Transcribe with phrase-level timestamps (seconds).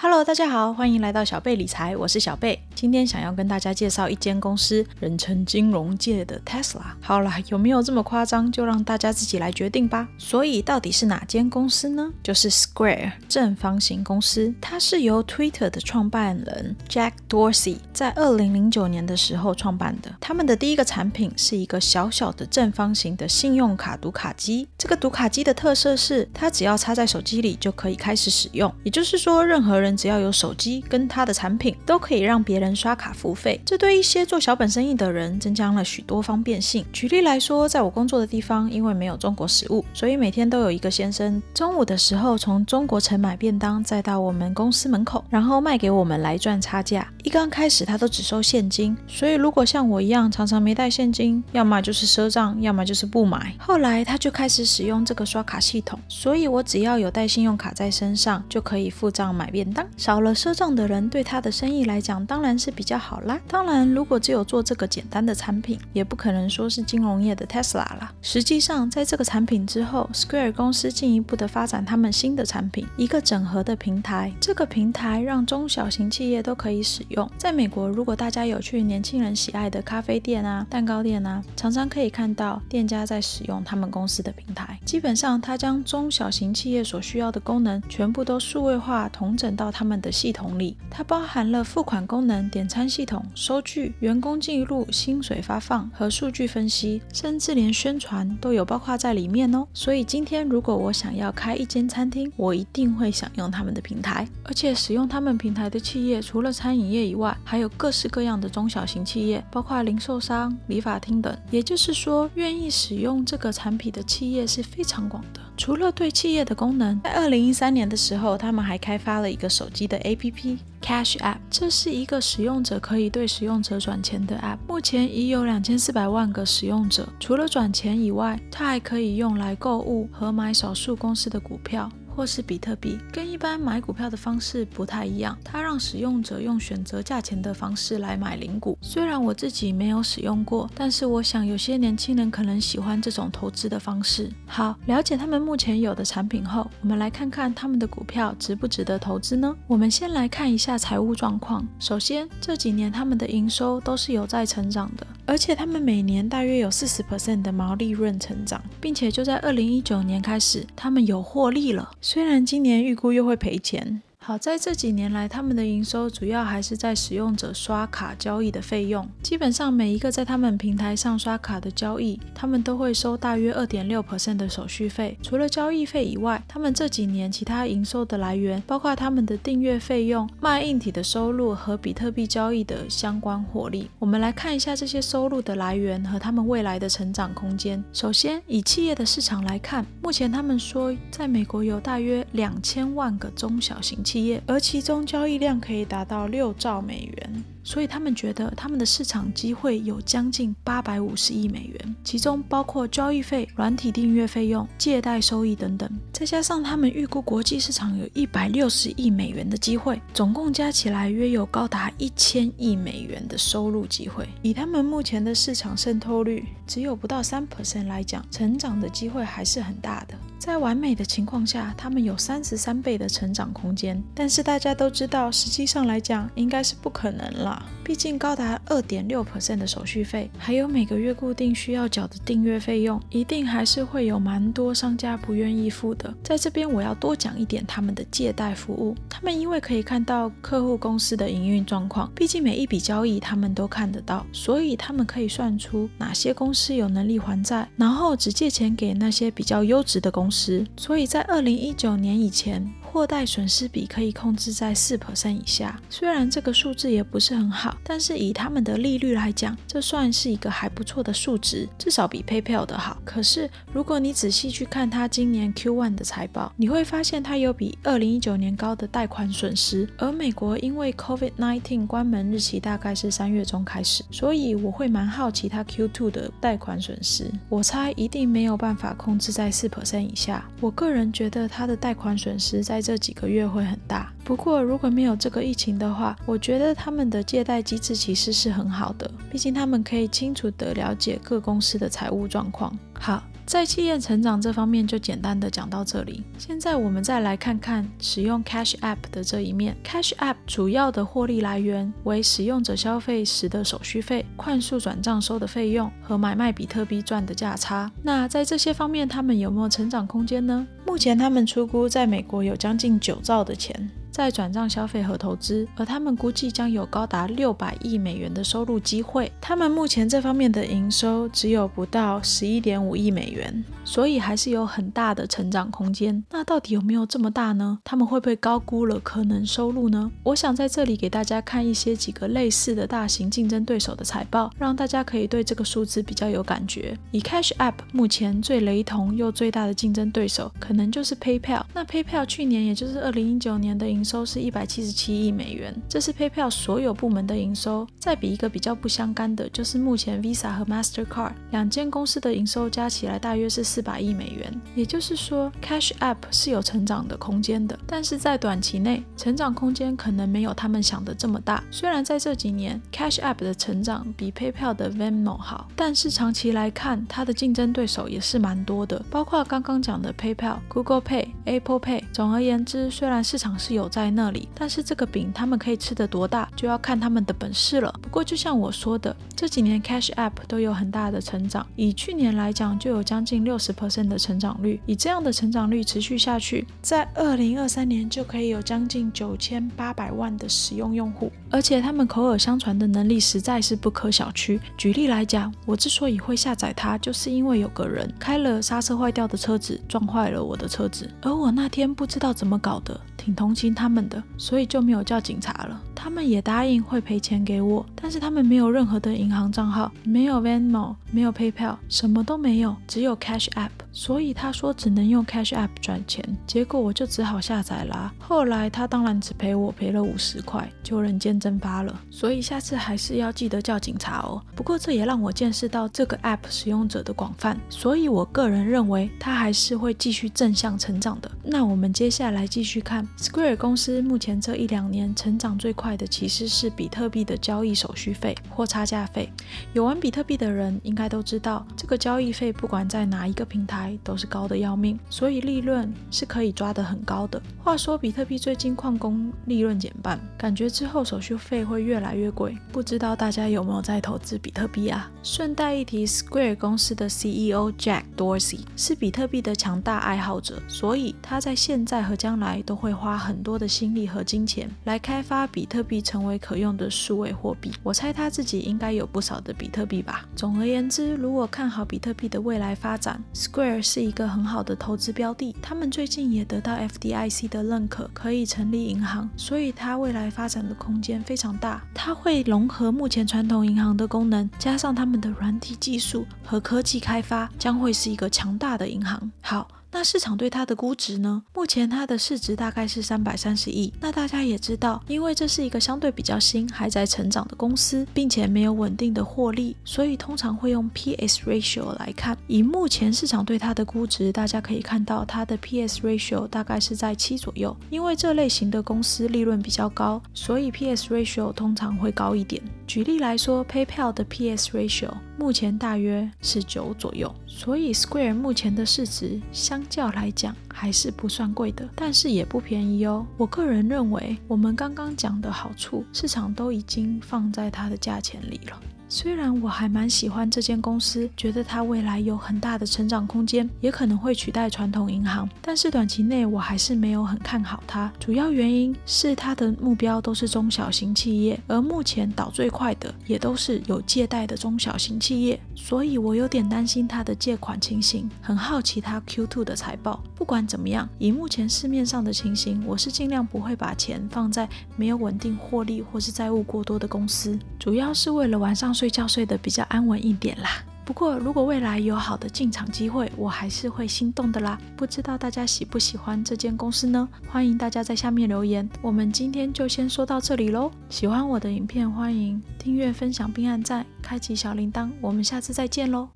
[0.00, 2.62] Hello，大家好，欢迎来到小贝理财，我是小贝。
[2.72, 6.82] 今天想要跟大家介绍一间公司，人称金融界的 Tesla。
[7.00, 8.50] 好啦，有没有这么夸张？
[8.52, 10.06] 就让大家自己来决定吧。
[10.16, 12.12] 所以到底是哪间公司呢？
[12.22, 14.54] 就是 Square 正方形公司。
[14.60, 20.14] 它是由 Twitter 的创办人 Jack Dorsey 在二零零九年的时候创办的。
[20.20, 24.68] 他们的第一个产品是一个小小的正方形的信用卡读卡机。
[24.78, 28.72] 这个读卡机的特色是，它只要插在手机里就可以开始使用。
[28.84, 33.60] 也就是说，任何人只要有手机跟他的产品，都可以让别人刷卡付费。
[33.64, 36.84] 这对一些做小本生意的人增加了许多方便性。
[36.92, 47.06] 举例来说，在我工作的地方，因为没有中国食物，所以每天都有一个先生中午的时候从中国城买便当，再到我们公司门口，然后卖给我们来赚差价。
[47.28, 53.54] 一刚开始他都只收现金，所以如果像我一样常常没带现金，要么就是赊账，要么就是不买。
[53.58, 59.86] 后来他就开始使用这个刷卡系统，所以我只要有带信用卡在身上，就可以付账买便当。
[59.98, 63.38] 少了赊账的人，对他的生意来讲当然是比较好啦。
[63.46, 68.10] 当然，如果只有做这个简单的产品，也不可能说是金融业的 Tesla 啦。
[68.22, 74.32] 实际上，在这个产品之后，Square 公司进一步的发展他们新的产品，一个整合的平台。
[74.40, 77.17] 这个平台让中小型企业都可以使用。
[77.38, 84.78] 在美国，如果大家有去年轻人喜爱的咖啡店啊、蛋糕店啊，常常可以看到店家在使用他们公司的平台。
[84.84, 89.72] 基本上，它将中小型企业所需要的功能全部都数位化、统整到。
[89.78, 99.64] 他们的系统里，它包含了付款功能、点餐系统、收据、员工记录、薪水发放和数据分析，甚至连宣传都有包括在里面哦。
[99.72, 104.26] 所以今天如果我想要开一间餐厅，我一定会想用他们的平台。
[104.42, 111.36] 而且使用他们平台的企业，除了餐饮业以外，还有各式各样的中小型企业，包括零售商、理发厅等。
[111.50, 115.40] 也就是说，愿意使用这个产品的企业是非常广的。
[115.56, 127.08] 除了对企业的功能，在二零一三年的时候，他们还开发了一个手机的 APP Cash App，这是一个使用者可以对使用者转钱的 App，目前已有两千四百万个使用者。
[127.18, 131.90] 除了转钱以外，它还可以用来购物和买少数公司的股票。
[132.18, 138.76] 或是比特币跟一般买股票的方式不太一样，它让使用者用选择价钱的方式来买零股。
[138.82, 144.28] 虽然我自己没有使用过，但是我想有些年轻人可能喜欢这种投资的方式。
[144.48, 149.54] 好，了解他们目前有的产品后，我们来看看他们的股票值不值得投资呢？
[149.68, 151.64] 我们先来看一下财务状况。
[151.78, 161.90] 首先，这几年他们的营收都是有在成长的，而且他们每年大约有四十 percent 的毛利润成长，并且就在二零一九年开始，他们有获利了。
[162.00, 164.00] 虽然今年预估又会赔钱。
[164.28, 169.08] 好，在这几年来，他们的营收主要还是在使用者刷卡交易的费用。
[169.22, 175.16] 基本上每一个在他们平台上刷卡的交易，他们都会收大约二点六 percent 的手续费。
[175.22, 183.88] 除了交易费以外，他们这几年其他营收的来源，包括他们的订阅费用、卖硬体的收入和比特币交易的相关获利。
[183.98, 187.82] 我们来看一下这些收入的来源和他们未来的成长空间。
[187.94, 194.17] 首先，以企业的市场来看，目前他们说，在美国有大约两千万个中小型企。
[194.46, 197.44] 而其中交易量可以达到六兆美元。
[197.64, 214.26] 所以他们觉得他们的市场机会有将近八百五十亿美元，其中包括交易费、软体订阅费用、借贷收益等等，再加上他们预估国际市场有一百六十亿美元的机会，总共加起来约有高达一千亿美元的收入机会。
[214.40, 220.14] 以他们目前的市场渗透率只有不到三 percent 来讲，成长的机会还是很大的。
[220.38, 224.02] 在完美的情况下，他们有三十三倍的成长空间。
[224.14, 227.62] 但是大家都知道，实际上来讲，应该是不可能了。
[227.82, 236.14] 毕竟高达二点六 percent 的手续费，还有每个月固定需要缴的订阅费用，一定还是会有蛮多商家不愿意付的。
[236.22, 250.66] 在这边我要多讲一点他们的借贷服务，他们因为可以看到客户公司的营运状况，毕竟每一笔交易他们都看得到，所以他们可以算出哪些公司有能力还债，然后只借钱给那些比较优质的公时。
[250.76, 252.72] 所以在二零一九年以前。
[252.90, 262.96] 货贷损失比可以控制在四 percent 以下，虽然这个数字也不是很好，但是以他们的利率来讲，这算是一个还不错的数值，至少比 PayPal 的好。
[263.04, 269.86] 可是如果你仔细去看它今年 Q1 的财报，你会发现它有比二零一九年高的贷款损失。
[269.98, 280.48] 而美国因为 COVID-19 关门日期大概是三月中开始，所以我会蛮好奇它 Q2 的贷款损失，我猜一定没有办法控制在四 percent 以下。
[280.60, 292.72] 我个人觉得它的贷款损失在在这几个月会很大，不过如果没有这个疫情的话，我觉得他们的借贷机制其实是很好的，毕竟他们可以清楚地了解各公司的财务状况。
[292.92, 293.20] 好。
[293.48, 296.22] 在企业成长这方面就简单的讲到这里。
[296.36, 299.74] 现在我们再来看看使用 Cash App 的这一面。
[299.82, 307.90] Cash App 主要的获利来源为使用者消费时的手续费、快速转账收的费用和买卖比特币赚的价差。
[308.02, 310.66] 那在这些方面，他们有没有成长空间呢？
[310.86, 313.88] 目前他们出估在美国有将将近九兆的钱。
[314.10, 319.32] 在转账消费和投资，而他们估计将有高达六百亿美元的收入机会。
[319.40, 326.22] 他们目前这方面的营收只有不到十一点五亿美元，所以还是有很大的成长空间。
[326.30, 327.78] 那到底有没有这么大呢？
[327.84, 330.10] 他们会不会高估了可能收入呢？
[330.22, 336.94] 我想在这里给大家看一些几个类似的大型竞争对手的财报，让大家可以对这个数字比较有感觉。
[337.12, 341.64] 以 Cash App 目前最雷同又最大的竞争对手，可能就是 PayPal。
[341.72, 347.86] 那 PayPal 去年也就是二零一九年的营收是一百七十七亿美元，这是 PayPal 所有部门的营收。
[347.98, 354.60] 再比一个比较不相干的，就是目前 Visa 和 Mastercard 两间公司的营收加起来大约是四四百亿美元。
[354.74, 361.62] 也就是说，Cash App 是有成长的空间的，但是在短期内，成长空间可能没有他们想的这么大。
[361.70, 372.02] 虽然在这几年，Cash App 的成长比 PayPal 的 Venmo 好，但是长期来看，它的竞争对手也是蛮多的，包括刚刚讲的 PayPal、Google Pay、Apple Pay。
[372.12, 374.48] 总而言之，虽然市场是有在那里。
[374.56, 377.94] 但是这个饼他们可以吃得多大，就要看他们的本事了。
[378.02, 384.80] 不过就像我说的，这几年 Cash App 都有很大的成长，以去年来讲就有将近六十 percent 的成长率。
[384.86, 394.60] 以这样的成长率持续下去，在二零二三年就可以有将近九千八百万的使用用户，而且他们口耳相传的能力实在是不可小觑。
[394.76, 402.98] 举例来讲，我之所以会下载它，就是因为有个人开了刹车坏掉的车子撞坏了我的车子，而我那天不知道怎么搞的。
[403.16, 405.82] 挺同情他们的，所以就没有叫警察了。
[406.00, 413.70] 他们也答应会赔钱给我，但是他们没有任何的银行账号，没有 Venmo，没有 PayPal，什么都没有，只有 Cash App。
[413.90, 418.14] 所以他说只能用 Cash App 赚钱，结果我就只好下载啦。
[418.20, 422.00] 后来他当然只赔我赔了五十块，就人间蒸发了。
[422.10, 424.40] 所以下次还是要记得叫警察哦。
[424.54, 431.28] 不过这也让我见识到这个 App 使用者的广泛，所以我个人认为它还是会继续正向成长的。
[431.42, 439.32] 那我们接下来继续看 Square 公司目前这一两年成长最快的其实是比特币的交易手续费或差价费。
[439.72, 443.96] 有玩比特币的人应该都知道，这个交易费不管在哪一个平台。
[444.02, 447.40] 都是高的要命，所以利润是可以抓得很高的。
[447.62, 452.56] 话说，比特币最近矿工利润减半，感觉之后手续费会越来越贵。
[452.72, 455.10] 不知道大家有没有在投资比特币啊？
[455.22, 467.72] 顺带一提，Square 公司的 CEO Jack Dorsey 是比特币的强大爱好者，所以他在现在和将来都会花很多的心力和金钱来开发比特特币成为可用的数位货币。
[467.82, 470.26] 我猜他自己应该有不少的比特币吧。
[470.34, 473.78] 总而言之，如果看好比特币的未来发展，Square。
[473.80, 481.82] 是一个很好的投资标的，他们最近也得到 FDIC 的认可，可以成立银行，所以它未来发展的空间非常大。
[481.94, 489.30] 它会融合目前传统银行的功能，加上他们的软体技术和科技开发，将会是一个强大的银行。
[489.40, 489.68] 好。
[489.90, 491.42] 那市场对它的估值呢？
[491.54, 493.92] 目前它的市值大概是三百三十亿。
[494.00, 502.36] 那大家也知道，因为这是一个相对比较新、还在成长的公司，并且没有稳定的获利，所以通常会用 P/S ratio 来看。
[502.46, 507.76] 以目前市场对它的估值，大家可以看到它的 P/S ratio 大概是在七左右。
[507.88, 512.62] 因为这类型的公司利润比较高，所以 P/S ratio 通常会高一点。
[512.88, 519.86] 举例来说，PayPal 的 P/S ratio 目前大约是九左右，所以 Square 目前的市值相。
[519.90, 523.26] 较来讲还是不算贵的，但是也不便宜哦。
[523.36, 528.80] 我个人认为，我们刚刚讲的好处，市场都已经放在它的价钱里了。
[529.10, 538.12] 虽然我还蛮喜欢这间公司，觉得它未来有很大的成长空间，也可能会取代传统银行，但是短期内我还是没有很看好它。
[538.20, 548.28] 主要原因是它的目标都是中小型企业，而目前倒最快的也都是有借贷的中小型企业，所以我有点担心它的借款情形。
[548.42, 550.22] 很好奇它 Q2 的财报。
[550.34, 558.94] 不管怎么样，以目前市面上的情形，我是尽量不会把钱放在没有稳定获利或是债务过多的公司，主要是为了晚上。
[558.98, 560.82] 睡觉睡得比较安稳一点啦。
[561.04, 564.76] 不过如果未来有好的进场机会，我还是会心动的啦。
[564.96, 567.28] 不知道大家喜不喜欢这间公司呢？
[567.48, 568.90] 欢迎大家在下面留言。
[569.00, 570.90] 我们今天就先说到这里喽。
[571.08, 575.08] 喜欢我的影片，欢迎订阅、分享并按赞，开启小铃铛。
[575.20, 576.28] 我们下次再见喽。